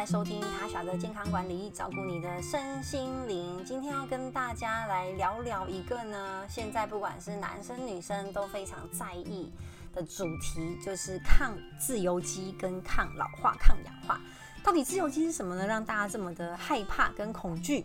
[0.00, 3.62] 在收听塔莎的健康管理，照顾你的身心灵。
[3.66, 9.52] 今天要跟大家来聊聊一个呢，现在不管是男生女生都非常在意
[9.92, 14.18] 的主题，就是抗自由基跟抗老化、抗氧化。
[14.64, 15.66] 到底自由基是什么呢？
[15.66, 17.84] 让大家这么的害怕跟恐惧？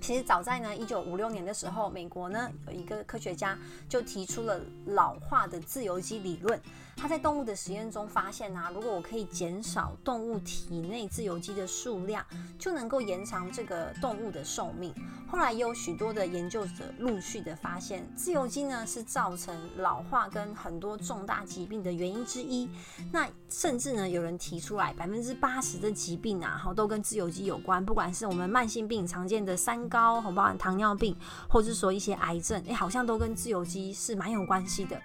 [0.00, 6.60] 其实早在呢一九五六年的时候，美国呢有一个科学家就提出了老化的自由基理论。
[7.02, 12.24] 他在动物的实验中发现啊，如果我可以减少动物体内自由基的数量，
[12.60, 14.94] 就能够延长这个动物的寿命。
[15.26, 22.70] 后来也有许多的研究者陆续的发现，自由基呢是造成老化跟很多重大疾病的原因之一。
[23.10, 27.84] 那甚至呢有人提出来，百分之八十的疾病啊，好都跟自由基有关。
[27.84, 31.16] 不管是我们慢性病常见的三高，好包含糖尿病，
[31.48, 35.02] 或者说一些癌症，哎，好像都跟自由基是蛮有关系的。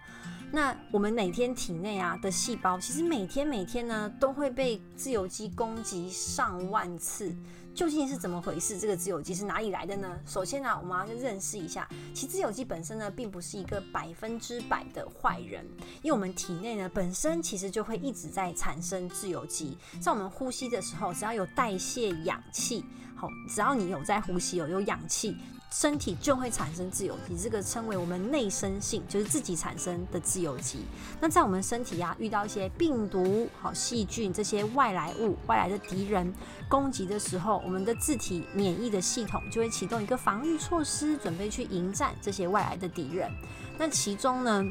[0.50, 7.36] 那我们每天体内啊的细胞，其实每天每天呢都会被自由基攻击上万次，
[7.76, 8.80] 究竟是怎么回事？
[8.80, 10.18] 这个自由基是哪里来的呢？
[10.26, 15.66] 首先呢，我们要去认识一下，其实自由基本身呢并不是一个百分之百的坏人，
[16.02, 25.36] 因为我们体内呢本身其实就会一直在产生自由基，在我们呼吸的时候，只要有代谢氧气，好，只要你有在呼吸，有有氧气。
[25.70, 30.80] 身体就会产生自由基，这个称为我们内生性，就是自己产生的自由基。
[31.20, 36.34] 那在我们身体啊，遇到一些病毒、好细菌这些外来物、外来的敌人
[36.70, 43.30] 攻击的时候，我们的自体免疫的系统就会启动一个防御措施，准备去迎战这些外来的敌人。
[43.78, 44.64] 那其中呢，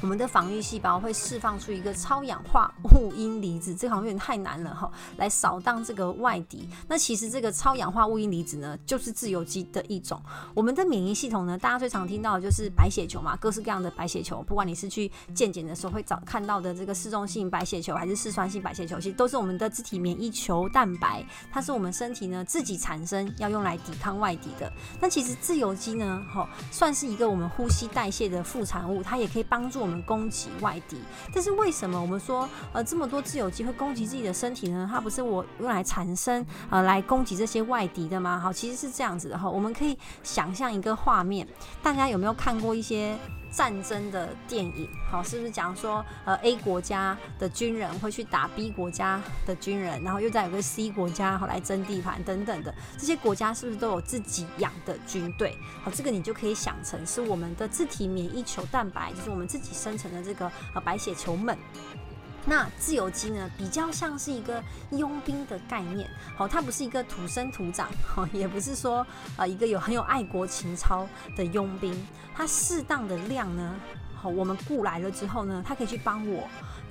[0.00, 6.68] 我们的防御细胞会释放出一个超氧化物阴离子，这个好像有点太难了哈，来扫荡这个外敌。
[6.88, 10.20] 那其实这个超氧化物阴离子呢，就是自由基的一种。
[10.54, 24.70] 我们的免疫系统呢，大家最常听到的就是白血球嘛，各式各样的白血球，不管你是去健检的时候会找看到的这个嗜中性白血球，还是嗜酸性白血球，其实都是我们的自体免疫球蛋白，它是我们身体呢自己产生，要用来抵抗外敌的。
[25.00, 30.96] 那其实自由基呢，哈，算是一个我们呼吸代谢的副产物，它也可以帮助我们攻击外敌，
[31.32, 34.88] 但是为什么我们说呃这么多自由基会攻击自己的身体呢？
[34.90, 38.40] 它不是我用来产生呃来攻击这些外敌的吗？
[38.40, 39.48] 好，其实是这样子的哈。
[39.48, 41.46] 我们可以想象一个画面，
[41.82, 43.14] 大家有没有看过一些
[43.54, 44.88] 战争的电影？
[45.08, 55.56] 好，是不是讲说呃 A 国家的军人会去打 B 国家的军人，然后又再有个 C 国家好来争地盘等等的，这些国家是不是都有自己养的军队？
[55.82, 61.56] 好，这个你就可以想成是我们的自体免疫球蛋白，就是我们自己生成的这个呃白血球们。
[62.46, 69.06] 那自由基呢，比较像是一个佣兵的概念，好，它不是一个土生土长， 好，也不是说
[69.36, 73.74] 呃一个有很有爱国情操的佣兵，它适当的量呢，
[74.14, 76.46] 好，我们雇来了之后呢，它可以去帮我。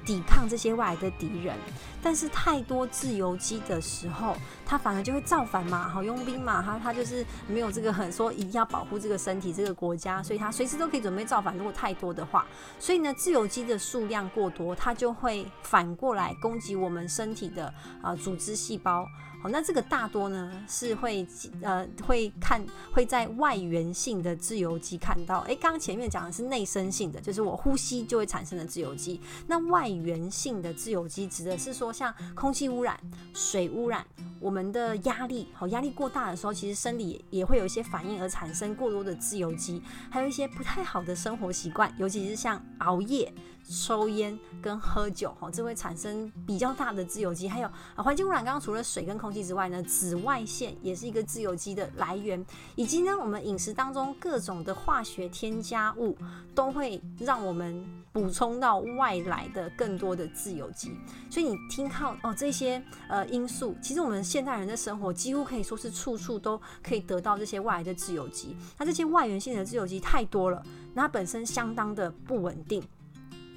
[0.06, 1.56] 抵抗这些外来的敌人，
[2.02, 11.58] 但是太多自由基的时候，他反而就会造反嘛，好佣兵嘛，他他就是没有这个很说一定要保护这个身体这个国家，所以他随时都可以准备造反。
[11.58, 12.46] 如果太多的话，
[12.80, 19.08] 所以呢，自由基的数量过多，它就会反过来攻击我们身体的啊、组织细胞。
[19.44, 21.28] 好，那这个大多呢是会
[21.62, 29.20] 呃会看会在外源性的自由基看到，哎，刚刚前面讲的是内生性的，就是我呼吸就会产生的自由基。
[29.46, 32.98] 那外源性的自由基指的是说像空气污染、
[33.34, 34.06] 水污染，
[34.40, 43.34] 我们的压力，好，压力过大的时候，其实生理也会有一些反应而产生过多的自由基，还有一些不太好的生活习惯，尤其是像熬夜。
[43.66, 47.48] 抽烟跟喝酒，哈，这会产生比较大的自由基。
[47.48, 52.46] 还有啊，环境污染，刚刚除了水跟空气之外呢，紫外线也是一个自由基的来源。
[52.76, 56.16] 以及呢，我们饮食当中各种的化学添加物，
[56.54, 60.92] 都会让我们补充到外来的更多的自由基。
[61.30, 68.56] 所以你听到哦这些呃因素，其实我们现代人的生活几乎可以说是处处都可以得到这些外来的自由基。
[68.78, 70.64] 那这些外源性的自由基太多了，
[70.94, 72.84] 那它本身相当的不稳定。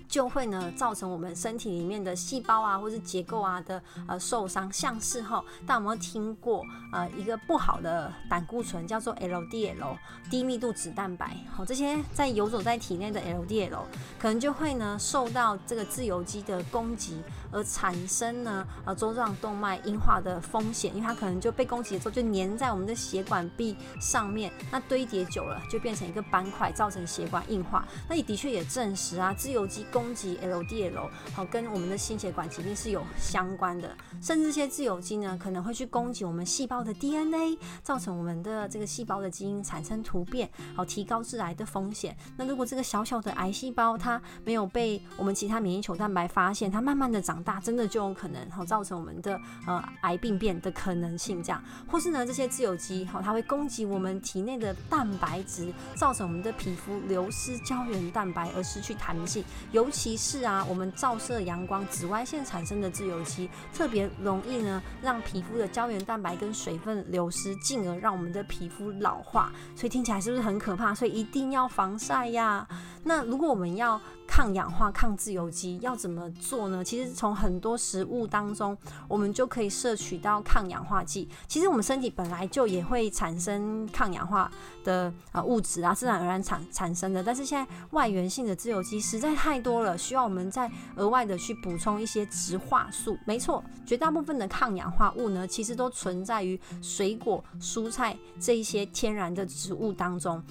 [0.09, 4.73] 就会呢造成我们身体里面的细胞啊，或是结构啊的呃受伤。
[4.73, 9.97] 像是哈，大家有没有听过呃一个不好的胆固醇叫做 LDL
[10.31, 11.37] 低密度脂蛋白？
[11.53, 13.83] 好，这些在游走在体内的 LDL
[14.19, 17.21] 可能就会呢受到这个自由基的攻击，
[17.51, 27.87] 而产生呢呃粥状动脉硬化的风险，因为它可能就被攻击之后就粘在我们的血管壁上面，那堆叠久了就变成一个斑块，造成血管硬化。
[28.09, 29.85] 那也的确也证实啊，自由基。
[29.97, 33.97] 攻击 LDL，好，跟我们的心血管疾病是有相关的。
[34.21, 42.15] 甚至这些自由基呢，可能会去攻击我们细胞的 DNA，造成我们的这个细胞的基因产生突变，好，提高致癌的风险。
[42.37, 51.65] 那如果这个小小的癌细胞它没有被我们其他免疫球蛋白发现，它慢慢的长大，真的就有可能好造成我们的呃癌病变的可能性这样。
[51.89, 59.43] 或是呢，这些自由基好，它会攻击我们体内的蛋白质，造成我们的皮肤流失胶原蛋白而失去弹性。
[59.73, 69.53] 尤尤其是啊，我们照射阳光、紫外线产生的自由基，特别容易呢让皮肤的胶原蛋白跟水分流失，进而让我们的皮肤老化。
[69.77, 70.93] 所以听起来是不是很可怕？
[70.93, 72.67] 所以一定要防晒呀。
[73.07, 76.83] 那如果我们要抗氧化、抗自由基，要怎么做呢？
[76.83, 78.77] 其实从很多食物当中，
[79.07, 81.29] 我们就可以摄取到抗氧化剂。
[81.47, 84.51] 其实我们身体本来就也会产生抗氧化
[84.83, 87.23] 的啊物质啊，自然而然产产生的。
[87.23, 93.17] 但是现在外源性的自由基实在太多了，需要我们再额外的去补充一些植化素。
[93.25, 100.43] 没错，绝大部分的抗氧化物呢，其实都存在于水果、蔬菜这一些天然的植物当中。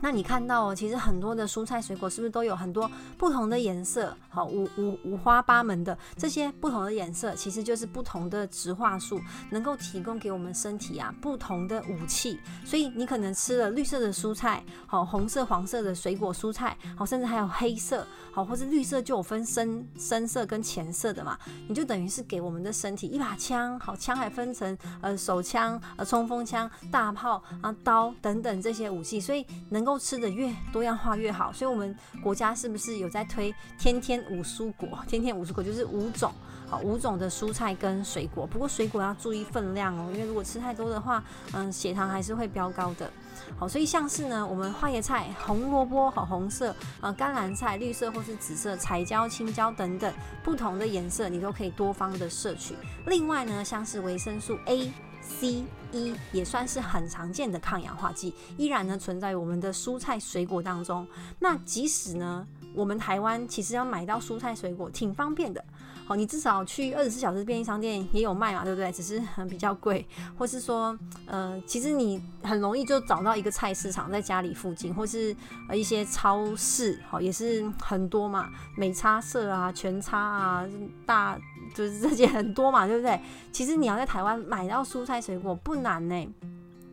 [0.00, 4.14] 那你看到哦，其实很多的蔬菜水果是不是都有很多不同的颜色？
[4.28, 9.18] 好，五五五花八门的这些不同的颜色，其实就是不同的植化素，
[9.50, 12.38] 能够提供给我们身体啊不同的武器。
[12.62, 29.85] 所以你可能吃了绿色的蔬菜，好，红色、黄色的水果蔬菜，好，甚至还有黑色，好，或是绿色就有分深深色跟浅色的嘛，你就等于是给我们的身体一把枪，好，枪还分成呃手枪、呃冲锋枪、大炮啊刀等等这些武器，所以能。
[29.86, 34.98] 能够吃的越多样化越好，所以我们国家是不是有在推天天五蔬果？
[35.06, 36.32] 天天五蔬果就是五种，
[36.68, 38.44] 好，五种的蔬菜跟水果。
[38.44, 41.22] 不过水果要注意分量哦，因为如果吃太多的话，
[41.52, 43.08] 嗯，血糖还是会飙高的。
[43.56, 50.12] 好，所以像是呢，我们花椰菜、红萝卜好红色，呃，甘蓝菜绿色或是紫色，彩椒、青椒等等
[50.42, 52.74] 不同的颜色，你都可以多方的摄取。
[53.06, 54.90] 另外呢，像是维生素 A。
[55.28, 61.06] C、E 也算是很常见的抗氧化剂，依然呢存在于我们的蔬菜水果当中。
[61.38, 65.64] 那即使呢，我们台湾其实要买到蔬菜水果挺方便的。
[66.06, 68.92] 好，你至少去二十四小时便利商店也有卖嘛，对不对？
[68.92, 70.06] 只是很比较贵，
[70.38, 70.96] 或是说，
[71.26, 75.34] 呃，其实你很容易就找到一个菜市场在家里附近，或是
[75.68, 80.64] 呃一些超市，好，也是很多嘛，美差色啊、全差啊、
[81.04, 81.36] 大
[81.76, 83.20] 就是这些很多嘛，对不对？
[83.52, 86.26] 其实你要在台湾买到蔬菜水果不难呢。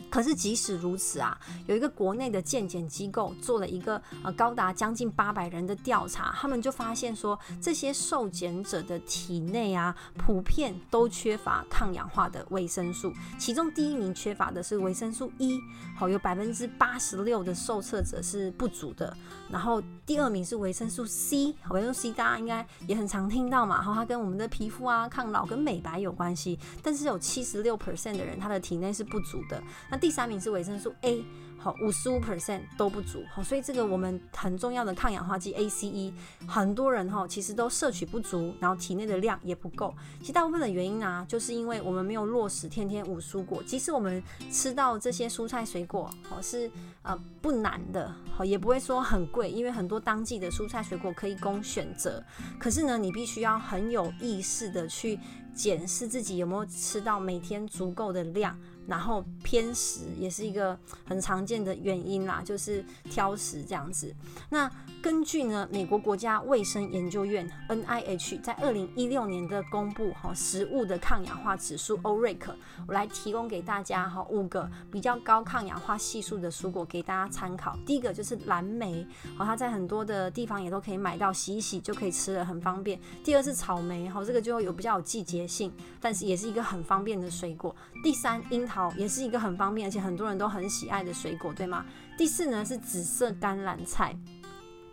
[0.10, 1.36] 可是即使如此啊，
[1.66, 15.60] 有一个国内的健检机构做了一个呃高达将近八百人的调查，他们就发现说，这些受检者的体内啊，普遍都缺乏抗氧化的维生素，其中第一名缺乏的是维生素 E，
[15.98, 19.18] 好，有百分之八十六的受测者是不足的。
[19.54, 29.62] 然后第二名是维生素 C，维生素 C 大家应该也很常听到嘛，然后它跟我们的皮肤啊、抗老跟美白有关系，但是有七十六 percent 的人他的体内是不足的。
[29.92, 31.24] 那第三名是维生素 A，
[31.64, 36.12] 好，五十五 percent 都不足，好，所以这个我们很重要的抗氧化剂 ACE，
[36.46, 39.96] 很多人哈其实都摄取不足，然后体内的量也不够。
[40.20, 43.64] 其实大部分的原因啊，就是因为我们没有落实天天五蔬果。
[43.64, 44.22] 即使我们
[44.52, 46.70] 吃到这些蔬菜水果，好是
[47.02, 52.22] 呃不难的，好也不会说很贵，因为很多当季的蔬菜水果可以供选择。
[52.60, 55.18] 可是呢，你必须要很有意识的去
[55.56, 58.60] 检视自己有没有吃到每天足够的量。
[58.88, 64.14] 然后偏食也是一个很常见的原因啦，就是挑食这样子。
[64.50, 64.70] 那
[65.02, 72.40] 根据呢，美国国家卫生研究院 NIH 在二零一六年的公布哈食物的抗氧化指数 ORAC，
[72.88, 77.78] 我来提供给大家哈五个比较高抗氧化系数的蔬果给大家参考。
[77.86, 79.06] 第一个就是蓝莓，
[79.38, 82.98] 好，它在很多的地方也都可以买到，洗一洗就可以吃了，很方便。
[83.24, 87.76] 第二是草莓，好，这个就有比较有季节性，但是也是一个很方便的水果。
[88.02, 91.86] 第三，樱桃好也是一个很方便，而且很多人都很喜爱的水果，对吗？
[92.18, 94.18] 第四呢是紫色甘蓝菜。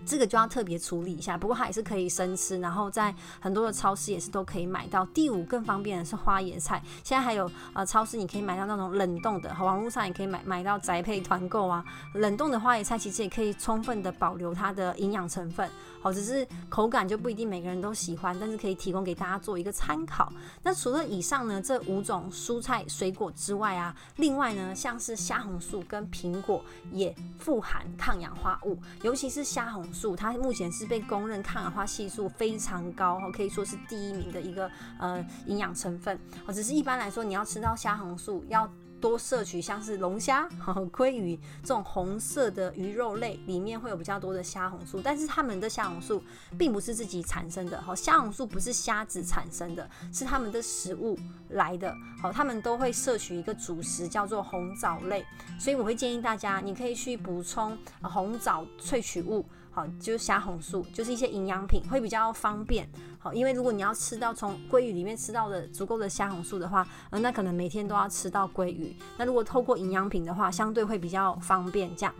[0.04, 5.04] 这个就要特别处理一下，不过它也是可以生吃，然后在很多的超市也是都可以买到。
[5.06, 11.84] 第五更方便的是花椰菜，现在还有呃超市你可以买到那种冷冻的，网络上也可以买买到宅配团购啊。
[12.14, 15.68] 冷冻的花椰菜其实也可以充分的保留它的营养成分，
[16.00, 20.32] 好，只是口感就不一定每个人都喜欢，但是可以提供给大家做一个参考。
[20.62, 30.14] 那除了以上呢这五种蔬菜水果之外啊，另外呢像是虾红素跟苹果也富含抗氧化物，尤其是虾红素。
[30.16, 36.18] 它目前是被公认抗氧化系数非常高，可以说是第一名的一个呃营养成分。
[36.52, 38.70] 只是一般来说，你要吃到虾红素要
[39.00, 40.46] 多摄取像是龙虾、
[40.92, 45.00] 鲑鱼这种红色的鱼肉类，里面会有比较多的虾红素。
[45.02, 46.22] 但是它们的虾红素
[46.58, 51.18] 并不是自己产生的，好，虾红素不是虾子产生的，是它们的食物
[51.48, 51.96] 来的。
[52.20, 55.24] 好，它们都会摄取一个主食叫做红藻类，
[55.58, 59.46] 所以我会建议大家，你可以去补充红藻萃取物。
[59.70, 62.88] 好，就是虾红素，就是一些营养品会比较方便。
[63.18, 68.96] 好，因为如果你要吃到从鲑鱼里面吃到的足够的虾红素的话，呃，那可能每天都要吃到鲑鱼。
[69.16, 71.94] 那如果透过营养品的话，相对会比较方便。
[71.96, 72.14] 这样，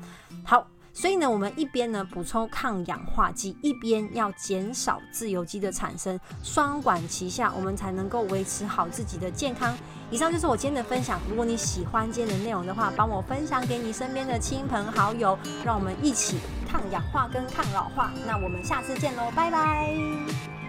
[0.44, 0.66] 好。
[0.92, 9.72] 所以呢，我们一边呢补充抗氧化剂，一边要减少自由基的产生，双管齐下，我们才能够维持好自己的健康。
[10.10, 11.20] 以上就是我今天的分享。
[11.28, 16.40] 如果你喜欢今天的内容的话，帮我分享给你身边的亲朋好友，让我们一起
[16.70, 18.12] 抗氧化跟抗老化。
[18.26, 20.59] 那我们下次见喽，拜拜。